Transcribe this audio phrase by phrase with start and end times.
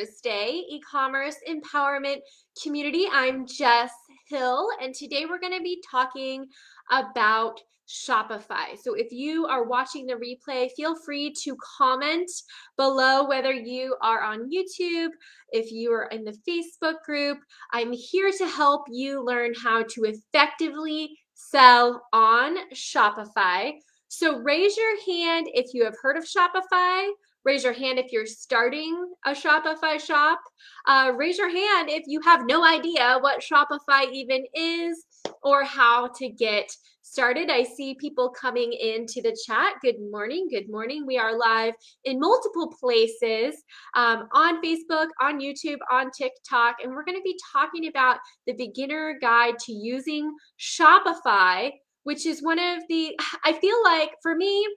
[0.00, 2.18] Thursday e commerce empowerment
[2.62, 3.06] community.
[3.12, 3.90] I'm Jess
[4.28, 6.46] Hill, and today we're going to be talking
[6.90, 8.78] about Shopify.
[8.80, 12.30] So if you are watching the replay, feel free to comment
[12.78, 15.10] below whether you are on YouTube,
[15.50, 17.38] if you are in the Facebook group.
[17.72, 23.72] I'm here to help you learn how to effectively sell on Shopify.
[24.08, 27.06] So raise your hand if you have heard of Shopify
[27.44, 30.40] Raise your hand if you're starting a Shopify shop.
[30.86, 35.06] Uh, raise your hand if you have no idea what Shopify even is
[35.42, 36.70] or how to get
[37.00, 37.48] started.
[37.50, 39.74] I see people coming into the chat.
[39.80, 40.48] Good morning.
[40.50, 41.06] Good morning.
[41.06, 41.72] We are live
[42.04, 43.56] in multiple places
[43.94, 48.52] um, on Facebook, on YouTube, on TikTok, and we're going to be talking about the
[48.52, 51.70] beginner guide to using Shopify,
[52.02, 54.68] which is one of the, I feel like for me,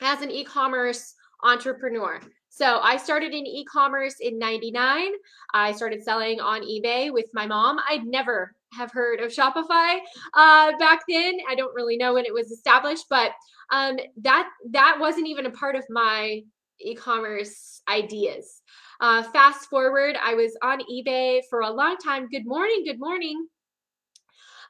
[0.00, 2.20] as an e commerce entrepreneur.
[2.48, 5.08] So I started in e-commerce in 99.
[5.52, 7.78] I started selling on eBay with my mom.
[7.88, 9.98] I'd never have heard of Shopify
[10.34, 11.38] uh, back then.
[11.48, 13.32] I don't really know when it was established, but
[13.72, 16.42] um, that that wasn't even a part of my
[16.80, 18.62] e-commerce ideas.
[19.00, 22.28] Uh, fast forward, I was on eBay for a long time.
[22.28, 23.48] Good morning, good morning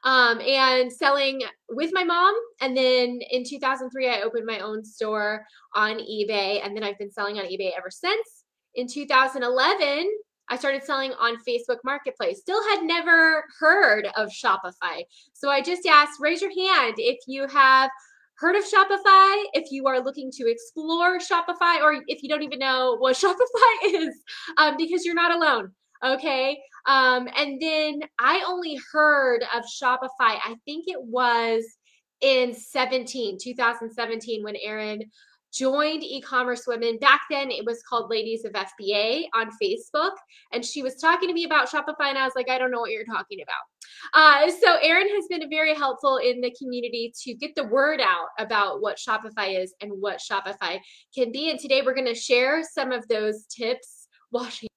[0.05, 2.33] um, and selling with my mom.
[2.61, 6.63] And then in 2003, I opened my own store on eBay.
[6.63, 8.43] And then I've been selling on eBay ever since.
[8.75, 10.09] In 2011,
[10.47, 12.39] I started selling on Facebook Marketplace.
[12.39, 15.03] Still had never heard of Shopify.
[15.33, 17.89] So I just asked, raise your hand if you have
[18.35, 22.59] heard of Shopify, if you are looking to explore Shopify, or if you don't even
[22.59, 24.13] know what Shopify is,
[24.57, 25.71] um, because you're not alone.
[26.03, 26.59] Okay.
[26.85, 31.63] Um, and then I only heard of Shopify, I think it was
[32.21, 35.01] in 17, 2017, when Erin
[35.55, 36.97] joined e-commerce women.
[36.97, 40.11] Back then it was called ladies of fba on facebook
[40.51, 42.81] and she was talking to me about shopify and i was like i don't know
[42.81, 43.55] what you're talking about.
[44.13, 48.27] Uh, so erin has been very helpful in the community to get the word out
[48.37, 50.77] about what shopify is and what shopify
[51.15, 54.67] can be and today we're going to share some of those tips washing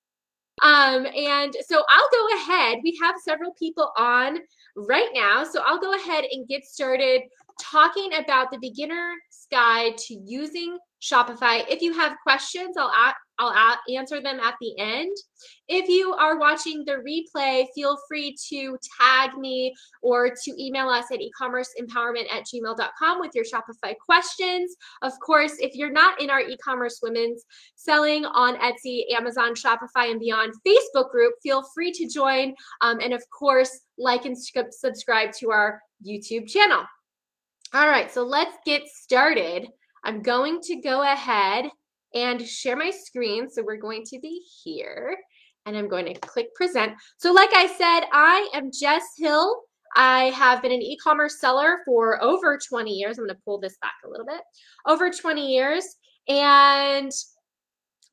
[0.62, 2.78] um, and so I'll go ahead.
[2.82, 4.38] We have several people on
[4.76, 5.44] right now.
[5.44, 7.22] So I'll go ahead and get started
[7.60, 9.18] talking about the beginner's
[9.50, 11.64] guide to using Shopify.
[11.68, 15.16] If you have questions, I'll I'll answer them at the end.
[15.68, 21.04] If you are watching the replay, feel free to tag me or to email us
[21.12, 24.74] at ecommerceempowerment at gmail.com with your Shopify questions.
[25.02, 27.44] Of course, if you're not in our e-commerce women's
[27.76, 32.54] selling on Etsy, Amazon, Shopify, and beyond Facebook group, feel free to join.
[32.80, 36.84] Um, and of course, like and subscribe to our YouTube channel.
[37.74, 39.68] All right, so let's get started.
[40.02, 41.66] I'm going to go ahead
[42.14, 43.50] and share my screen.
[43.50, 45.14] So we're going to be here
[45.66, 46.94] and I'm going to click present.
[47.18, 49.54] So like I said, I am Jess Hill.
[49.94, 53.18] I have been an e-commerce seller for over 20 years.
[53.18, 54.40] I'm going to pull this back a little bit.
[54.86, 55.84] Over 20 years.
[56.26, 57.12] And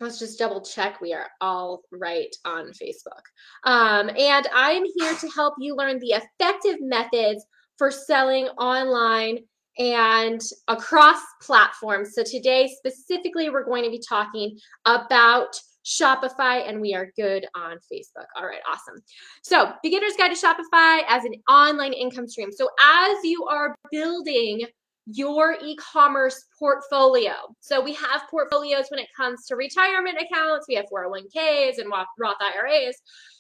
[0.01, 3.21] let's just double check we are all right on Facebook.
[3.63, 7.45] Um, and I'm here to help you learn the effective methods
[7.77, 9.39] for selling online
[9.77, 12.13] and across platforms.
[12.13, 17.77] So today specifically, we're going to be talking about Shopify, and we are good on
[17.91, 18.25] Facebook.
[18.35, 19.01] All right, awesome.
[19.43, 22.51] So, Beginner's Guide to Shopify as an online income stream.
[22.51, 24.65] So, as you are building
[25.05, 27.33] your e-commerce portfolio.
[27.59, 32.37] So we have portfolios when it comes to retirement accounts, we have 401ks and Roth
[32.41, 32.95] IRAs.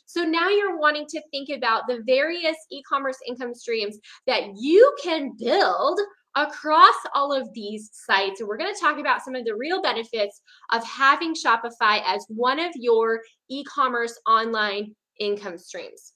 [0.05, 5.35] So now you're wanting to think about the various e-commerce income streams that you can
[5.37, 5.99] build
[6.35, 8.39] across all of these sites.
[8.39, 12.25] And we're going to talk about some of the real benefits of having Shopify as
[12.29, 16.14] one of your e commerce online income streams.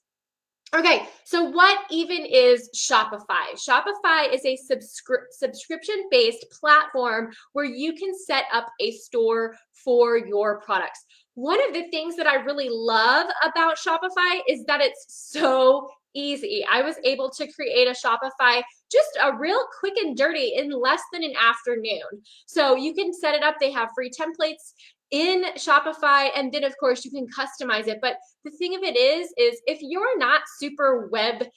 [0.75, 3.55] Okay, so what even is Shopify?
[3.55, 10.17] Shopify is a subscri- subscription based platform where you can set up a store for
[10.17, 11.03] your products.
[11.33, 16.63] One of the things that I really love about Shopify is that it's so easy.
[16.69, 18.61] I was able to create a Shopify
[18.91, 22.21] just a real quick and dirty in less than an afternoon.
[22.45, 23.55] So you can set it up.
[23.59, 24.73] They have free templates
[25.11, 27.99] in Shopify and then of course you can customize it.
[28.01, 31.47] But the thing of it is is if you're not super web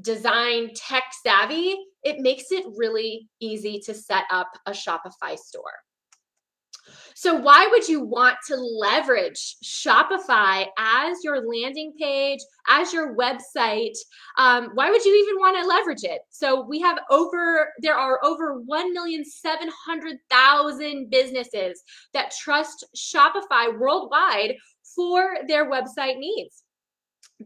[0.00, 5.72] design tech savvy, it makes it really easy to set up a Shopify store.
[7.20, 12.38] So, why would you want to leverage Shopify as your landing page,
[12.68, 13.96] as your website?
[14.36, 16.20] Um, why would you even want to leverage it?
[16.30, 21.82] So, we have over, there are over 1,700,000 businesses
[22.14, 24.54] that trust Shopify worldwide
[24.94, 26.62] for their website needs.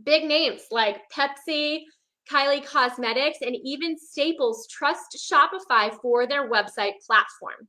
[0.04, 1.84] Big names like Pepsi,
[2.30, 7.66] Kylie Cosmetics, and even Staples trust Shopify for their website platform.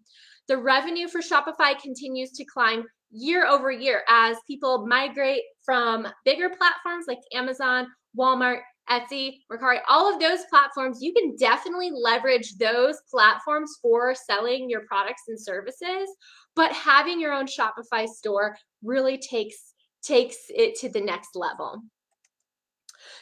[0.47, 6.49] The revenue for Shopify continues to climb year over year as people migrate from bigger
[6.49, 7.87] platforms like Amazon,
[8.17, 8.59] Walmart,
[8.89, 14.81] Etsy, Mercari, all of those platforms, you can definitely leverage those platforms for selling your
[14.87, 16.09] products and services.
[16.55, 19.73] But having your own Shopify store really takes
[20.03, 21.81] takes it to the next level.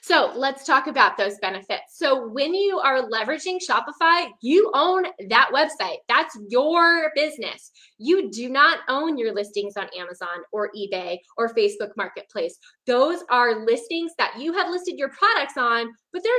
[0.03, 1.97] So let's talk about those benefits.
[1.97, 5.97] So when you are leveraging Shopify, you own that website.
[6.09, 7.71] That's your business.
[7.99, 12.57] You do not own your listings on Amazon or eBay or Facebook Marketplace.
[12.87, 16.33] Those are listings that you have listed your products on, but they're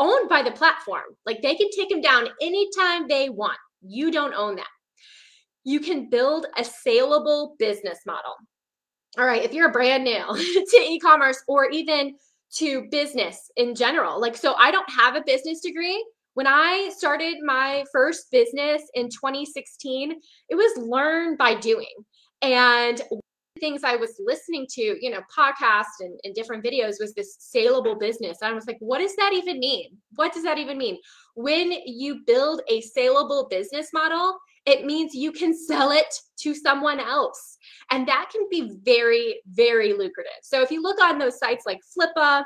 [0.00, 1.04] owned by the platform.
[1.24, 3.58] Like they can take them down anytime they want.
[3.80, 4.66] You don't own that.
[5.62, 8.34] You can build a saleable business model.
[9.16, 12.14] All right, if you're brand new to e commerce or even
[12.56, 14.20] to business in general.
[14.20, 16.04] Like, so I don't have a business degree.
[16.34, 20.14] When I started my first business in 2016,
[20.48, 21.86] it was learn by doing.
[22.42, 23.02] And
[23.58, 27.98] things I was listening to, you know, podcasts and, and, different videos was this saleable
[27.98, 28.38] business.
[28.40, 29.98] I was like, what does that even mean?
[30.14, 30.98] What does that even mean?
[31.34, 34.38] When you build a saleable business model,
[34.68, 37.56] it means you can sell it to someone else.
[37.90, 40.40] And that can be very, very lucrative.
[40.42, 42.44] So if you look on those sites like Flippa,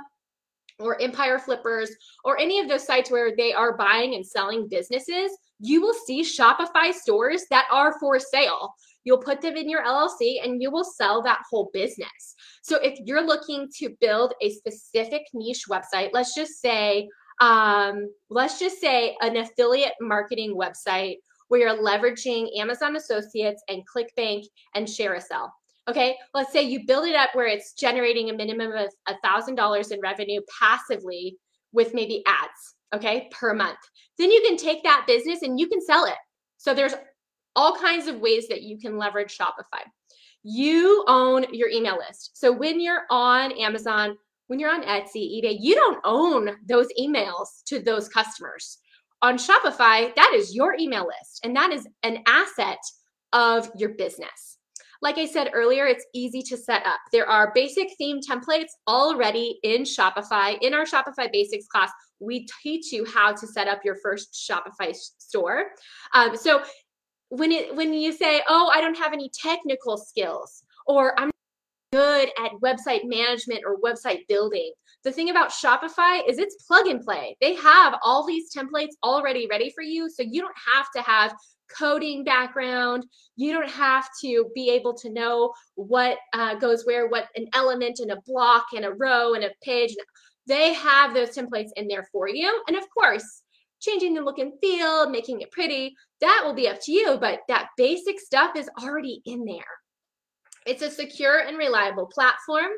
[0.78, 1.90] or Empire Flippers,
[2.24, 5.30] or any of those sites where they are buying and selling businesses,
[5.60, 8.74] you will see Shopify stores that are for sale.
[9.04, 12.34] You'll put them in your LLC and you will sell that whole business.
[12.62, 17.08] So if you're looking to build a specific niche website, let's just say,
[17.40, 21.16] um, let's just say an affiliate marketing website
[21.52, 24.44] where you're leveraging Amazon Associates and ClickBank
[24.74, 25.50] and ShareASale.
[25.86, 29.56] Okay, let's say you build it up where it's generating a minimum of a thousand
[29.56, 31.36] dollars in revenue passively
[31.74, 33.76] with maybe ads, okay, per month.
[34.16, 36.16] Then you can take that business and you can sell it.
[36.56, 36.94] So there's
[37.54, 39.82] all kinds of ways that you can leverage Shopify.
[40.44, 42.30] You own your email list.
[42.32, 44.16] So when you're on Amazon,
[44.46, 48.78] when you're on Etsy, eBay, you don't own those emails to those customers
[49.22, 52.78] on Shopify, that is your email list and that is an asset
[53.32, 54.58] of your business.
[55.00, 57.00] Like I said earlier, it's easy to set up.
[57.10, 60.56] There are basic theme templates already in Shopify.
[60.60, 61.90] In our Shopify Basics class,
[62.20, 65.70] we teach you how to set up your first Shopify store.
[66.14, 66.62] Um, so
[67.30, 71.32] when it when you say, "Oh, I don't have any technical skills," or "I'm
[71.92, 74.72] good at website management or website building,"
[75.04, 77.36] The thing about Shopify is it's plug and play.
[77.40, 80.08] They have all these templates already ready for you.
[80.08, 81.34] So you don't have to have
[81.76, 83.06] coding background.
[83.36, 87.98] You don't have to be able to know what uh, goes where, what an element
[87.98, 89.94] and a block and a row and a page.
[90.46, 92.62] They have those templates in there for you.
[92.68, 93.42] And of course,
[93.80, 97.18] changing the look and feel, making it pretty, that will be up to you.
[97.20, 99.64] But that basic stuff is already in there.
[100.66, 102.70] It's a secure and reliable platform,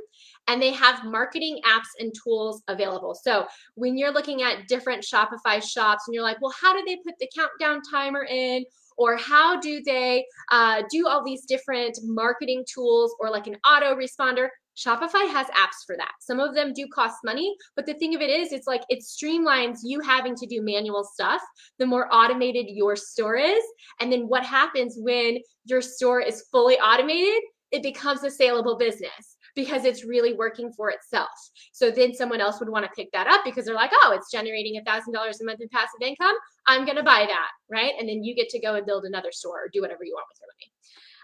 [0.47, 3.15] and they have marketing apps and tools available.
[3.15, 6.97] So when you're looking at different Shopify shops and you're like, well, how do they
[6.97, 8.65] put the countdown timer in?
[8.97, 13.97] Or how do they uh, do all these different marketing tools or like an auto
[13.97, 14.49] responder?
[14.77, 16.13] Shopify has apps for that.
[16.21, 19.05] Some of them do cost money, but the thing of it is, it's like it
[19.05, 21.41] streamlines you having to do manual stuff.
[21.79, 23.63] The more automated your store is,
[24.01, 27.43] and then what happens when your store is fully automated
[27.75, 31.29] it becomes a saleable business because it's really working for itself.
[31.73, 34.31] So then someone else would want to pick that up because they're like, oh, it's
[34.31, 36.35] generating a thousand dollars a month in passive income.
[36.67, 37.49] I'm going to buy that.
[37.71, 37.93] Right.
[37.99, 40.27] And then you get to go and build another store or do whatever you want
[40.31, 40.73] with your money.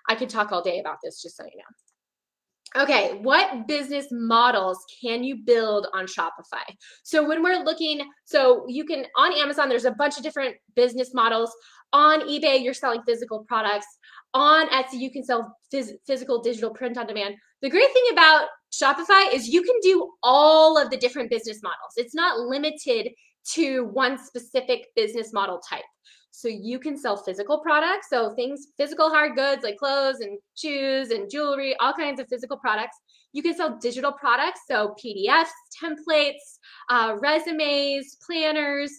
[0.09, 2.83] I could talk all day about this, just so you know.
[2.83, 6.63] Okay, what business models can you build on Shopify?
[7.03, 11.13] So when we're looking, so you can on Amazon, there's a bunch of different business
[11.13, 11.53] models.
[11.93, 13.87] On eBay, you're selling physical products
[14.35, 17.35] on Etsy, you can sell phys- physical, digital, print on demand.
[17.63, 21.93] The great thing about Shopify is you can do all of the different business models.
[21.97, 23.11] It's not limited
[23.55, 25.85] to one specific business model type.
[26.31, 31.11] So you can sell physical products, so things, physical hard goods like clothes and shoes
[31.11, 32.97] and jewelry, all kinds of physical products.
[33.33, 35.51] You can sell digital products, so PDFs,
[35.83, 36.59] templates,
[36.89, 38.93] uh, resumes, planners,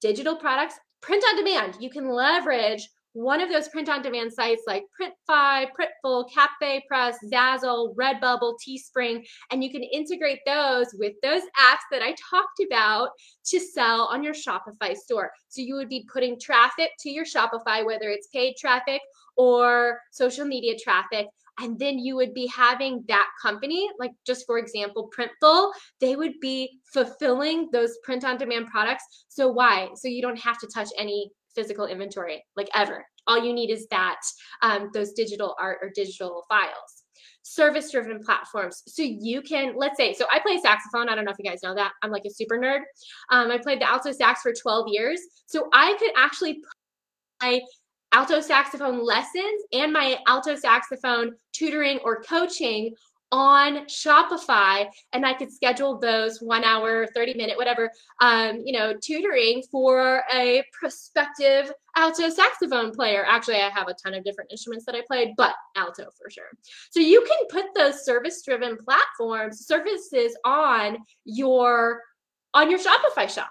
[0.00, 1.76] digital products, print on demand.
[1.80, 7.16] You can leverage one of those print on demand sites like Printify, Printful, Cafe Press,
[7.16, 7.34] mm-hmm.
[7.34, 13.10] Zazzle, Redbubble, Teespring, and you can integrate those with those apps that I talked about
[13.46, 15.32] to sell on your Shopify store.
[15.48, 19.00] So you would be putting traffic to your Shopify, whether it's paid traffic
[19.36, 21.26] or social media traffic,
[21.60, 26.38] and then you would be having that company, like just for example, Printful, they would
[26.40, 29.02] be fulfilling those print on demand products.
[29.28, 29.88] So why?
[29.96, 33.04] So you don't have to touch any physical inventory like ever.
[33.26, 34.20] All you need is that
[34.62, 37.02] um, those digital art or digital files
[37.42, 38.82] service driven platforms.
[38.86, 41.08] So you can, let's say, so I play saxophone.
[41.08, 41.92] I don't know if you guys know that.
[42.02, 42.80] I'm like a super nerd.
[43.30, 45.20] Um, I played the alto sax for 12 years.
[45.46, 46.60] So I could actually
[47.40, 47.64] play
[48.12, 52.94] alto saxophone lessons and my alto saxophone tutoring or coaching
[53.30, 58.94] on Shopify and I could schedule those one hour, 30 minute, whatever, um, you know,
[59.02, 63.24] tutoring for a prospective alto saxophone player.
[63.26, 66.48] Actually, I have a ton of different instruments that I played, but alto for sure.
[66.90, 72.02] So you can put those service driven platforms, services on your
[72.54, 73.50] on your Shopify shop.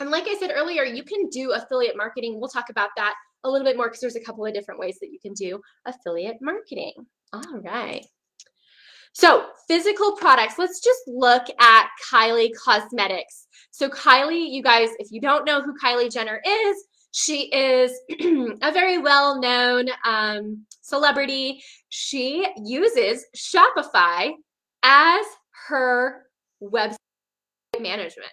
[0.00, 2.40] And like I said earlier, you can do affiliate marketing.
[2.40, 4.98] We'll talk about that a little bit more because there's a couple of different ways
[5.00, 6.94] that you can do affiliate marketing.
[7.32, 8.04] All right.
[9.12, 10.58] So, physical products.
[10.58, 13.46] Let's just look at Kylie Cosmetics.
[13.70, 16.76] So, Kylie, you guys, if you don't know who Kylie Jenner is,
[17.12, 17.92] she is
[18.62, 21.62] a very well known um, celebrity.
[21.90, 24.32] She uses Shopify
[24.82, 25.24] as
[25.68, 26.22] her
[26.62, 26.96] website
[27.80, 28.32] management.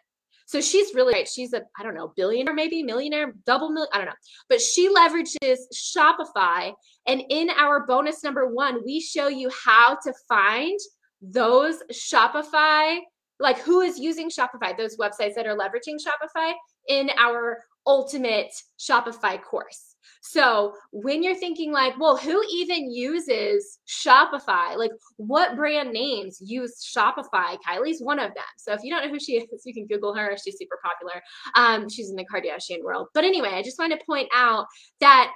[0.49, 1.27] So she's really right.
[1.27, 4.13] She's a, I don't know, billionaire, maybe millionaire, double million, I don't know.
[4.49, 6.73] But she leverages Shopify.
[7.05, 10.79] And in our bonus number one, we show you how to find
[11.21, 12.97] those Shopify,
[13.39, 16.53] like who is using Shopify, those websites that are leveraging Shopify
[16.87, 19.88] in our ultimate Shopify course.
[20.21, 24.75] So when you're thinking like, well, who even uses Shopify?
[24.75, 27.57] Like what brand names use Shopify?
[27.67, 28.43] Kylie's one of them.
[28.57, 30.35] So if you don't know who she is, you can Google her.
[30.43, 31.21] She's super popular.
[31.55, 33.07] Um, she's in the Kardashian world.
[33.13, 34.65] But anyway, I just want to point out
[34.99, 35.31] that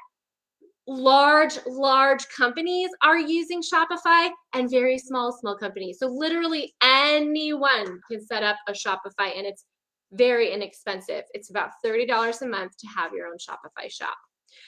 [0.85, 8.19] large large companies are using shopify and very small small companies so literally anyone can
[8.19, 9.63] set up a shopify and it's
[10.11, 14.17] very inexpensive it's about $30 a month to have your own shopify shop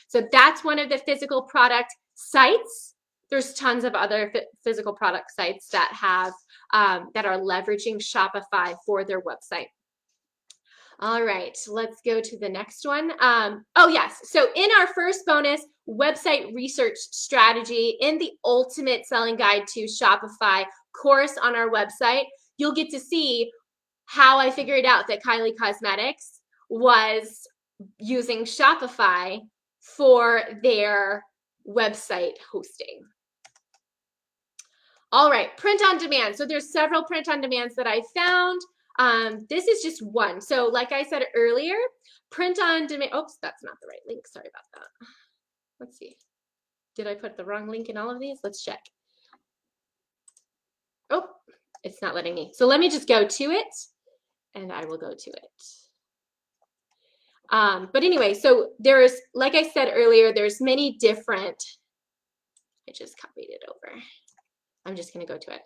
[0.08, 2.94] so that's one of the physical product sites.
[3.30, 6.34] There's tons of other physical product sites that have
[6.74, 9.68] um, that are leveraging Shopify for their website.
[11.00, 13.12] All right, let's go to the next one.
[13.20, 14.18] Um, oh, yes.
[14.24, 20.64] So, in our first bonus website research strategy in the ultimate selling guide to Shopify
[21.00, 22.26] course on our website,
[22.58, 23.52] you'll get to see
[24.06, 26.40] how I figured out that Kylie Cosmetics
[26.70, 27.46] was
[28.00, 29.42] using Shopify
[29.86, 31.24] for their
[31.68, 33.02] website hosting.
[35.12, 36.36] All right, print on demand.
[36.36, 38.60] So there's several print on demands that I found.
[38.98, 40.42] Um, this is just one.
[40.42, 41.76] So like I said earlier,
[42.32, 43.12] print on demand.
[43.16, 44.28] Oops, that's not the right link.
[44.28, 45.08] Sorry about that.
[45.80, 46.18] Let's see.
[46.96, 48.40] Did I put the wrong link in all of these?
[48.44, 48.80] Let's check.
[51.10, 51.28] Oh,
[51.84, 52.52] it's not letting me.
[52.54, 53.76] So let me just go to it
[54.56, 55.85] and I will go to it.
[57.52, 61.64] Um, but anyway, so there's, like I said earlier, there's many different,
[62.90, 63.98] I just copied it over.
[64.86, 65.62] I'm just going to go to it.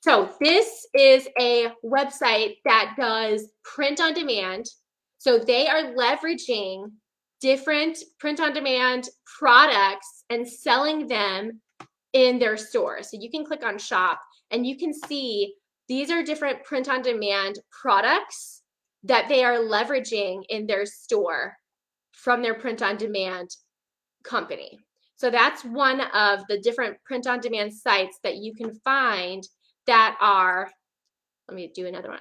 [0.00, 4.66] So this is a website that does print on demand.
[5.18, 6.90] So they are leveraging
[7.40, 9.08] different print on demand
[9.38, 11.60] products and selling them
[12.12, 13.02] in their store.
[13.02, 14.20] So you can click on shop
[14.50, 15.54] and you can see
[15.88, 18.53] these are different print on demand products
[19.04, 21.56] that they are leveraging in their store
[22.12, 23.50] from their print on demand
[24.24, 24.78] company.
[25.16, 29.46] So that's one of the different print on demand sites that you can find
[29.86, 30.70] that are,
[31.48, 32.18] let me do another one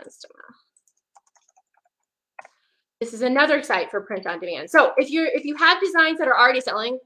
[2.99, 4.69] This is another site for print on demand.
[4.69, 6.99] So if you're if you have designs that are already selling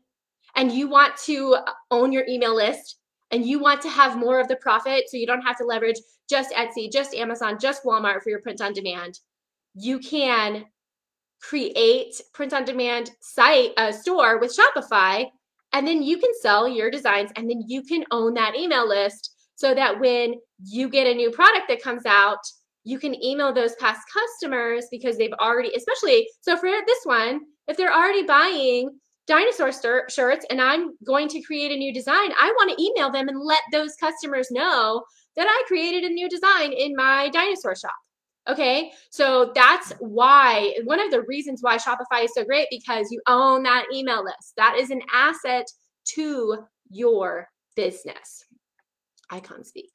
[0.56, 1.58] and you want to
[1.92, 2.98] own your email list
[3.32, 5.98] and you want to have more of the profit so you don't have to leverage
[6.30, 9.20] just Etsy, just Amazon, just Walmart for your print on demand,
[9.80, 10.66] you can
[11.42, 15.28] create print on demand site a store with Shopify
[15.74, 19.36] and then you can sell your designs and then you can own that email list
[19.56, 22.40] so that when you get a new product that comes out
[22.86, 27.78] you can email those past customers because they've already especially so for this one if
[27.78, 28.90] they're already buying
[29.28, 29.72] dinosaur
[30.10, 33.40] shirts and I'm going to create a new design I want to email them and
[33.40, 35.04] let those customers know
[35.36, 37.94] that I created a new design in my dinosaur shop
[38.50, 43.22] Okay, so that's why one of the reasons why Shopify is so great because you
[43.28, 44.54] own that email list.
[44.56, 45.66] That is an asset
[46.16, 48.46] to your business.
[49.30, 49.94] Icon speak.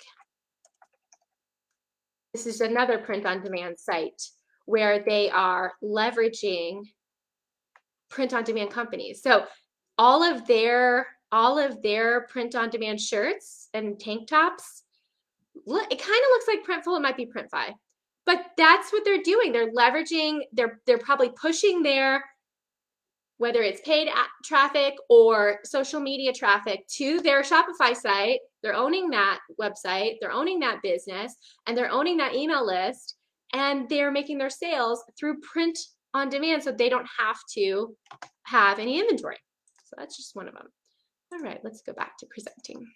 [2.34, 4.22] This is another print on demand site
[4.66, 6.82] where they are leveraging
[8.10, 9.22] print on demand companies.
[9.22, 9.44] So
[9.98, 14.82] all of their all of their print on demand shirts and tank tops,
[15.66, 16.96] look, it kind of looks like Printful.
[16.98, 17.72] It might be Printify,
[18.26, 19.52] but that's what they're doing.
[19.52, 20.40] They're leveraging.
[20.52, 22.24] They're they're probably pushing their
[23.38, 24.08] whether it's paid
[24.44, 28.38] traffic or social media traffic to their Shopify site.
[28.62, 30.18] They're owning that website.
[30.20, 31.34] They're owning that business,
[31.66, 33.16] and they're owning that email list,
[33.52, 35.76] and they're making their sales through print
[36.14, 37.96] on demand, so they don't have to
[38.44, 39.38] have any inventory.
[39.86, 40.68] So that's just one of them.
[41.32, 42.86] All right, let's go back to presenting.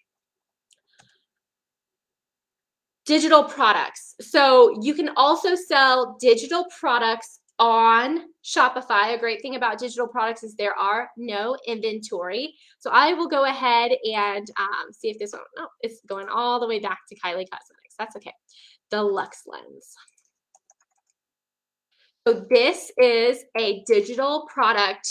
[3.06, 4.14] Digital products.
[4.20, 9.14] So you can also sell digital products on Shopify.
[9.14, 12.54] A great thing about digital products is there are no inventory.
[12.78, 16.60] So I will go ahead and um, see if this one, no, it's going all
[16.60, 17.94] the way back to Kylie Cosmetics.
[17.98, 18.34] That's okay.
[18.90, 19.94] The Lux Lens.
[22.26, 25.08] So this is a digital product.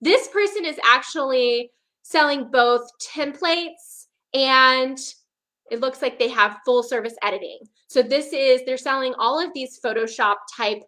[0.00, 1.70] This person is actually
[2.02, 4.98] selling both templates and
[5.70, 7.58] it looks like they have full service editing.
[7.88, 10.82] So this is, they're selling all of these Photoshop type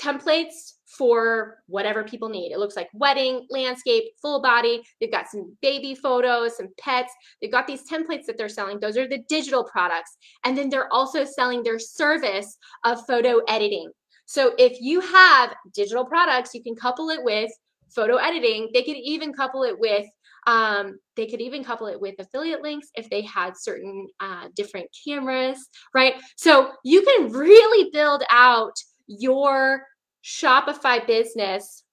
[0.00, 2.52] templates for whatever people need.
[2.52, 4.82] It looks like wedding, landscape, full body.
[5.00, 7.12] They've got some baby photos, some pets.
[7.40, 8.80] They've got these templates that they're selling.
[8.80, 10.16] Those are the digital products.
[10.44, 13.90] And then they're also selling their service of photo editing.
[14.26, 17.50] So if you have digital products, you can couple it with
[17.88, 18.70] photo editing.
[18.72, 20.06] They could even couple it with
[20.48, 24.88] um, they could even couple it with affiliate links if they had certain uh, different
[25.06, 26.14] cameras, right?
[26.36, 28.72] So you can really build out
[29.06, 29.84] your
[30.24, 31.84] Shopify business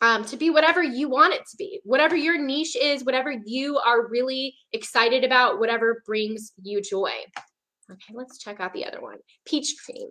[0.00, 3.78] um, to be whatever you want it to be, whatever your niche is, whatever you
[3.78, 7.10] are really excited about, whatever brings you joy.
[7.90, 10.08] Okay, let's check out the other one Peach Cream.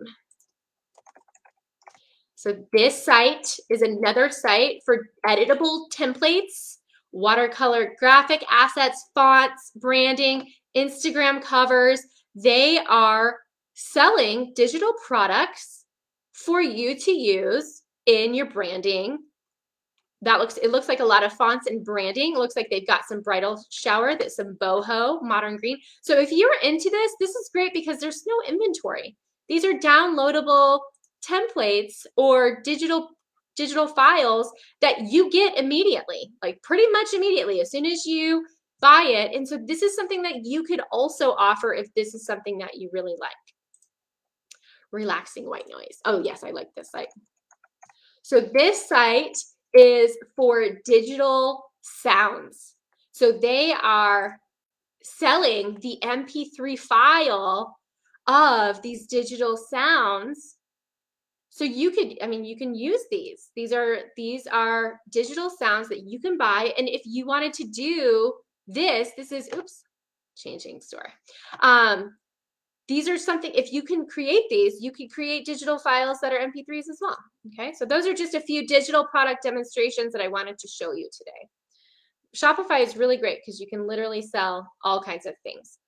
[2.34, 6.76] So, this site is another site for editable templates
[7.12, 12.00] watercolor graphic assets, fonts, branding, Instagram covers.
[12.34, 13.36] They are
[13.74, 15.84] selling digital products
[16.32, 19.18] for you to use in your branding.
[20.22, 22.34] That looks it looks like a lot of fonts and branding.
[22.34, 25.78] It looks like they've got some bridal shower, that's some boho, modern green.
[26.02, 29.16] So if you're into this, this is great because there's no inventory.
[29.48, 30.80] These are downloadable
[31.28, 33.10] templates or digital
[33.56, 38.46] digital files that you get immediately, like pretty much immediately as soon as you
[38.80, 39.34] buy it.
[39.34, 42.76] And so this is something that you could also offer if this is something that
[42.76, 43.32] you really like.
[44.90, 45.98] Relaxing white noise.
[46.04, 47.08] Oh, yes, I like this site.
[48.22, 49.36] So this site
[49.74, 52.74] is for digital sounds.
[53.12, 54.38] So they are
[55.02, 57.76] selling the MP3 file
[58.26, 60.56] of these digital sounds
[61.62, 63.50] so you could, I mean, you can use these.
[63.54, 66.72] These are these are digital sounds that you can buy.
[66.76, 68.32] And if you wanted to do
[68.66, 69.84] this, this is oops,
[70.36, 71.12] changing store.
[71.60, 72.16] Um,
[72.88, 76.40] these are something if you can create these you can create digital files that are
[76.40, 80.26] mp3s as well okay so those are just a few digital product demonstrations that i
[80.26, 81.48] wanted to show you today
[82.36, 85.78] shopify is really great because you can literally sell all kinds of things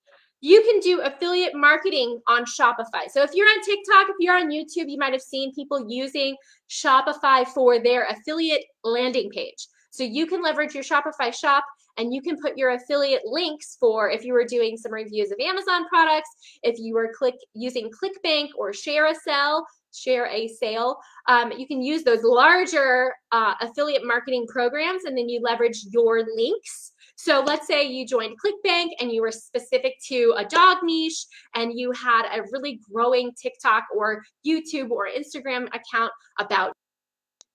[0.44, 3.08] you can do affiliate marketing on Shopify.
[3.10, 6.36] So if you're on TikTok, if you're on YouTube, you might have seen people using
[6.68, 9.66] Shopify for their affiliate landing page.
[9.90, 11.64] So you can leverage your Shopify shop
[11.96, 15.38] and you can put your affiliate links for if you were doing some reviews of
[15.40, 16.28] Amazon products,
[16.62, 19.62] if you were click using ClickBank or ShareASale,
[19.94, 20.98] share a sale.
[21.26, 26.22] Um, you can use those larger uh, affiliate marketing programs and then you leverage your
[26.36, 31.26] links so let's say you joined ClickBank and you were specific to a dog niche
[31.54, 36.72] and you had a really growing TikTok or YouTube or Instagram account about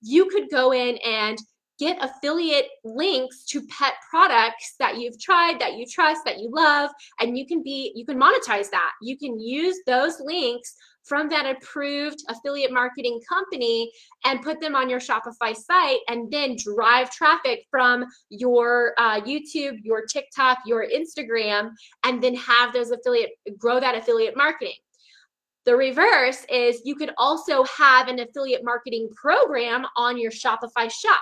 [0.02, 1.38] you could go in and
[1.78, 6.90] get affiliate links to pet products that you've tried that you trust that you love
[7.20, 8.92] and you can be you can monetize that.
[9.00, 10.74] You can use those links
[11.10, 13.90] from that approved affiliate marketing company
[14.24, 19.78] and put them on your Shopify site and then drive traffic from your uh, YouTube,
[19.82, 21.72] your TikTok, your Instagram,
[22.04, 24.76] and then have those affiliate grow that affiliate marketing.
[25.64, 31.20] The reverse is you could also have an affiliate marketing program on your Shopify shop.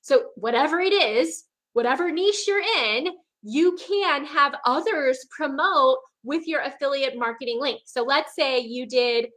[0.00, 3.06] So, whatever it is, whatever niche you're in,
[3.48, 7.80] you can have others promote with your affiliate marketing link.
[7.86, 9.28] So let's say you did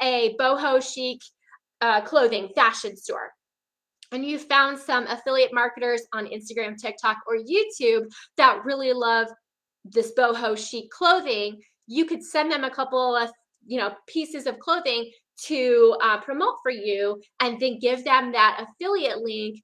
[0.00, 1.20] a boho chic
[1.82, 3.32] uh, clothing fashion store
[4.12, 8.06] and you found some affiliate marketers on Instagram, TikTok, or YouTube
[8.38, 9.28] that really love
[9.84, 13.30] this boho chic clothing, you could send them a couple of
[13.66, 15.10] you know pieces of clothing
[15.44, 19.62] to uh, promote for you, and then give them that affiliate link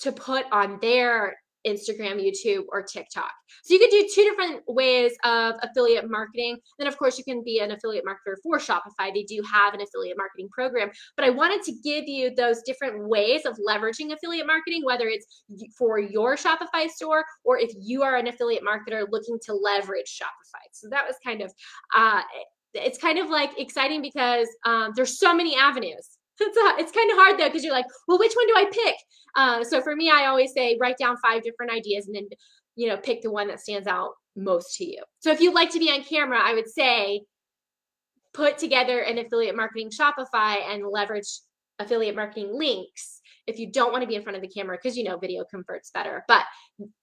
[0.00, 3.30] to put on their Instagram, YouTube, or TikTok.
[3.64, 6.58] So you could do two different ways of affiliate marketing.
[6.78, 9.12] Then, of course, you can be an affiliate marketer for Shopify.
[9.12, 13.08] They do have an affiliate marketing program, but I wanted to give you those different
[13.08, 15.44] ways of leveraging affiliate marketing, whether it's
[15.76, 20.62] for your Shopify store or if you are an affiliate marketer looking to leverage Shopify.
[20.72, 21.52] So that was kind of,
[21.96, 22.22] uh,
[22.74, 27.16] it's kind of like exciting because um, there's so many avenues it's, it's kind of
[27.16, 28.96] hard though because you're like well which one do i pick
[29.38, 32.28] uh, so for me i always say write down five different ideas and then
[32.76, 35.02] you know pick the one that stands out most to you.
[35.18, 37.22] So if you'd like to be on camera i would say
[38.34, 41.40] put together an affiliate marketing shopify and leverage
[41.78, 44.96] affiliate marketing links if you don't want to be in front of the camera because
[44.96, 46.24] you know video converts better.
[46.28, 46.44] But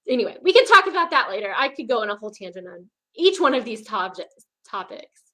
[0.08, 1.54] anyway we can talk about that later.
[1.58, 5.25] I could go on a whole tangent on each one of these topics topics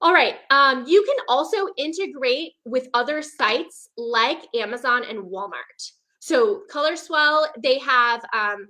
[0.00, 0.36] all right.
[0.50, 5.92] Um, you can also integrate with other sites like Amazon and Walmart.
[6.20, 8.68] So ColorSwell, they have um,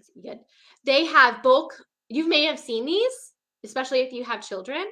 [0.00, 0.40] see good.
[0.84, 1.74] They have bulk.
[2.08, 3.32] You may have seen these,
[3.64, 4.84] especially if you have children.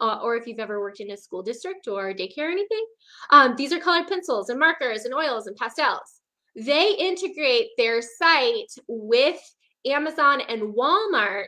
[0.00, 2.86] Uh, or if you've ever worked in a school district or daycare or anything.
[3.30, 6.20] Um, these are colored pencils and markers and oils and pastels.
[6.54, 9.40] They integrate their site with
[9.84, 11.46] Amazon and Walmart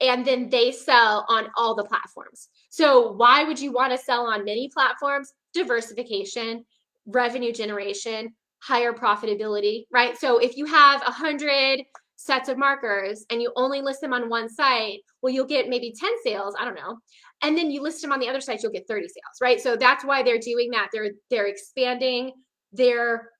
[0.00, 2.48] and then they sell on all the platforms.
[2.70, 5.32] So why would you want to sell on many platforms?
[5.54, 6.64] Diversification,
[7.06, 10.16] revenue generation, higher profitability, right?
[10.18, 11.82] So if you have a hundred
[12.16, 15.94] sets of markers and you only list them on one site, well, you'll get maybe
[15.98, 16.98] 10 sales, I don't know.
[17.42, 19.60] And then you list them on the other site, you'll get 30 sales, right?
[19.60, 20.88] So that's why they're doing that.
[20.92, 22.32] They're they're expanding
[22.72, 23.30] their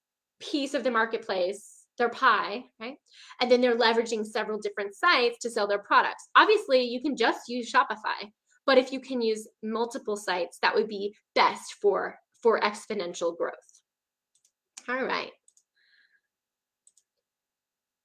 [0.40, 2.96] piece of the marketplace their pie, right?
[3.40, 6.28] And then they're leveraging several different sites to sell their products.
[6.36, 8.30] Obviously, you can just use Shopify,
[8.66, 13.54] but if you can use multiple sites, that would be best for for exponential growth.
[14.88, 15.32] All right.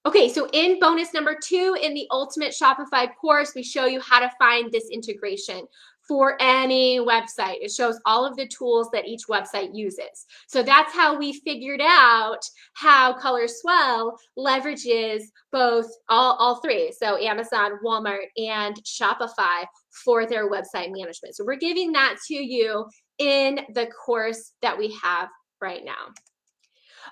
[0.04, 4.20] Okay, so in bonus number two in the Ultimate Shopify course, we show you how
[4.20, 5.68] to find this integration
[6.12, 7.56] for any website.
[7.62, 10.26] It shows all of the tools that each website uses.
[10.46, 12.42] So that's how we figured out
[12.74, 15.22] how ColorSwell leverages
[15.54, 16.92] both all, all three.
[16.92, 19.64] So Amazon, Walmart, and Shopify
[20.04, 21.38] for their website management.
[21.38, 25.30] So we're giving that to you in the course that we have
[25.62, 26.10] right now.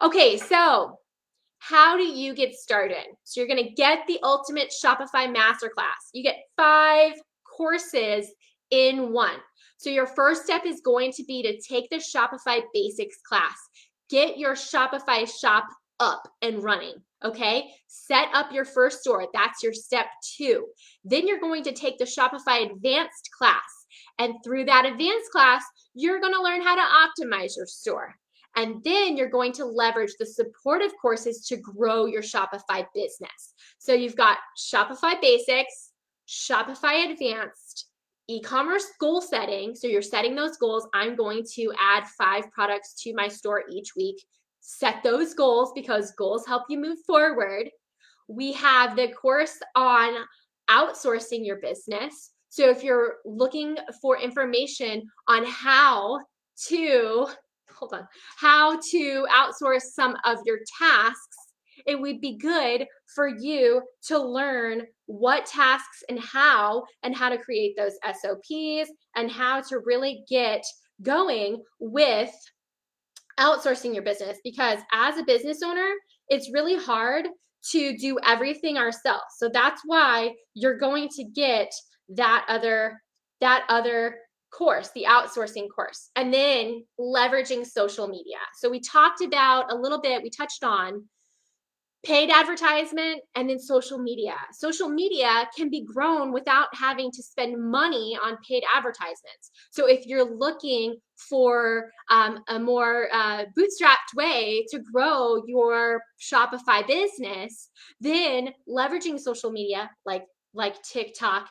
[0.01, 0.97] Okay, so
[1.59, 3.05] how do you get started?
[3.23, 6.09] So you're going to get the ultimate Shopify masterclass.
[6.11, 7.13] You get five
[7.59, 8.27] courses
[8.71, 9.37] in one.
[9.77, 13.57] So your first step is going to be to take the Shopify basics class.
[14.09, 15.65] Get your Shopify shop
[15.99, 16.95] up and running.
[17.23, 19.27] Okay, set up your first store.
[19.33, 20.05] That's your step
[20.37, 20.67] two.
[21.03, 23.85] Then you're going to take the Shopify advanced class.
[24.17, 28.15] And through that advanced class, you're going to learn how to optimize your store.
[28.55, 33.53] And then you're going to leverage the supportive courses to grow your Shopify business.
[33.77, 35.91] So you've got Shopify Basics,
[36.27, 37.88] Shopify Advanced,
[38.29, 39.75] e-commerce goal setting.
[39.75, 40.87] So you're setting those goals.
[40.93, 44.23] I'm going to add five products to my store each week.
[44.61, 47.69] Set those goals because goals help you move forward.
[48.27, 50.13] We have the course on
[50.69, 52.31] outsourcing your business.
[52.49, 56.19] So if you're looking for information on how
[56.67, 57.27] to
[57.75, 61.37] hold on, how to outsource some of your tasks
[61.85, 67.37] it would be good for you to learn what tasks and how, and how to
[67.37, 70.63] create those SOPs and how to really get
[71.01, 72.31] going with
[73.39, 74.37] outsourcing your business.
[74.43, 75.89] Because as a business owner,
[76.27, 77.27] it's really hard
[77.71, 79.35] to do everything ourselves.
[79.37, 81.71] So that's why you're going to get
[82.09, 82.99] that other
[83.41, 84.17] that other
[84.51, 88.37] course, the outsourcing course, and then leveraging social media.
[88.59, 91.05] So we talked about a little bit, we touched on
[92.05, 94.35] paid advertisement and then social media.
[94.53, 99.51] Social media can be grown without having to spend money on paid advertisements.
[99.71, 100.95] So if you're looking
[101.29, 109.51] for um, a more uh, bootstrapped way to grow your Shopify business, then leveraging social
[109.51, 111.47] media like like TikTok,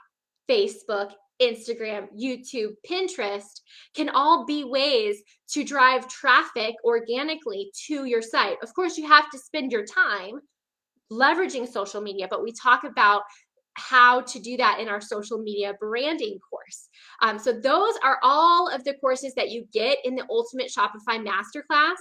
[0.51, 3.61] Facebook, Instagram, YouTube, Pinterest
[3.95, 8.57] can all be ways to drive traffic organically to your site.
[8.63, 10.41] Of course, you have to spend your time
[11.13, 13.23] leveraging social media, but we talk about
[13.79, 16.89] how to do that in our social media branding course.
[17.23, 21.25] Um, so those are all of the courses that you get in the Ultimate Shopify
[21.25, 21.95] Masterclass.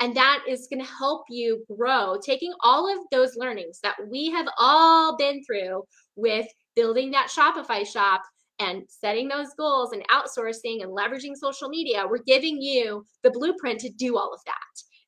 [0.00, 4.30] And that is going to help you grow, taking all of those learnings that we
[4.30, 5.84] have all been through
[6.16, 8.22] with building that Shopify shop
[8.58, 13.80] and setting those goals and outsourcing and leveraging social media, we're giving you the blueprint
[13.80, 14.54] to do all of that.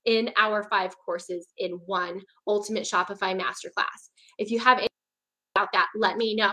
[0.06, 4.08] in our five courses in one Ultimate Shopify Masterclass.
[4.38, 4.88] If you have any
[5.54, 6.52] about that, let me know.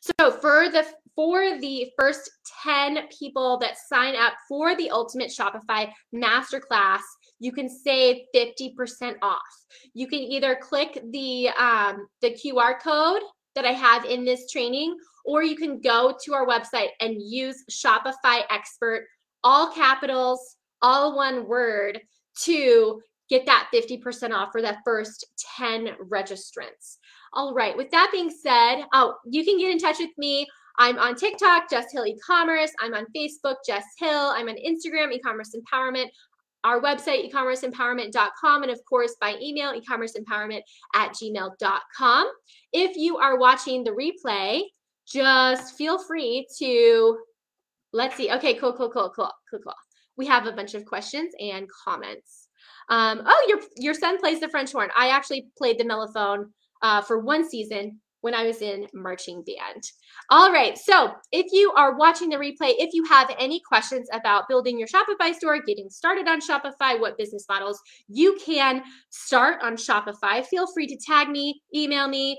[0.00, 0.84] So for the
[1.14, 2.30] for the first
[2.62, 7.00] 10 people that sign up for the Ultimate Shopify Masterclass,
[7.38, 9.40] you can save 50% off.
[9.94, 13.22] You can either click the um, the QR code
[13.54, 17.64] that I have in this training, or you can go to our website and use
[17.70, 19.06] Shopify Expert,
[19.44, 22.00] all capitals, all one word,
[22.42, 25.26] to get that 50% off for that first
[25.58, 26.98] 10 registrants.
[27.32, 30.46] All right, with that being said, oh, you can get in touch with me.
[30.78, 32.70] I'm on TikTok, Jess Hill E-commerce.
[32.80, 34.32] I'm on Facebook, Jess Hill.
[34.34, 36.06] I'm on Instagram, E-commerce Empowerment.
[36.64, 40.62] Our website, ecommerceempowerment.com, and of course by email, ecommerceempowerment
[40.94, 42.30] at gmail.com.
[42.72, 44.62] If you are watching the replay,
[45.06, 47.18] just feel free to,
[47.92, 48.30] let's see.
[48.32, 49.74] Okay, cool, cool, cool, cool, cool, cool.
[50.16, 52.48] We have a bunch of questions and comments.
[52.88, 54.90] Um, oh, your your son plays the French horn.
[54.96, 56.46] I actually played the mellophone
[56.82, 59.82] uh, for one season when I was in marching band.
[60.30, 64.48] All right, so if you are watching the replay, if you have any questions about
[64.48, 69.76] building your Shopify store, getting started on Shopify, what business models you can start on
[69.76, 72.36] Shopify, feel free to tag me, email me,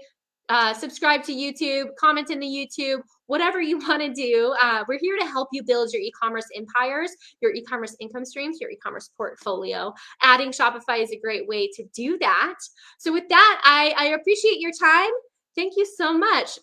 [0.50, 4.56] uh, subscribe to YouTube, comment in the YouTube, whatever you want to do.
[4.62, 8.70] Uh, we're here to help you build your e-commerce empires, your e-commerce income streams, your
[8.70, 9.94] e-commerce portfolio.
[10.22, 12.56] Adding Shopify is a great way to do that.
[12.98, 15.12] So with that, I, I appreciate your time.
[15.56, 16.60] Thank you so much.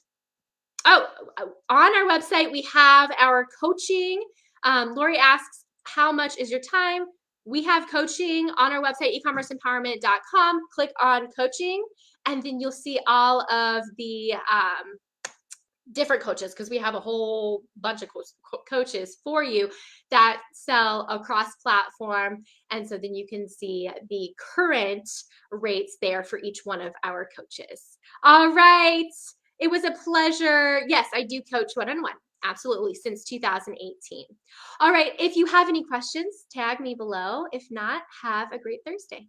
[0.87, 1.07] Oh,
[1.69, 4.23] on our website, we have our coaching.
[4.65, 7.07] Um, Lori asks, how much is your time?
[7.47, 10.61] We have coaching on our website, ecommerceempowerment.com.
[10.75, 11.85] Click on coaching,
[12.27, 14.99] and then you'll see all of the um,
[15.93, 19.71] different coaches because we have a whole bunch of co- coaches for you
[20.11, 25.09] that sell across platform and so then you can see the current
[25.51, 27.99] rates there for each one of our coaches.
[28.23, 29.11] All right.
[29.59, 30.83] It was a pleasure.
[30.89, 32.15] Yes i do coach one-on-one.
[32.45, 34.25] Absolutely since 2018
[34.81, 35.13] all right.
[35.19, 37.45] If you have any questions tag me below.
[37.53, 39.29] If not have a great thursday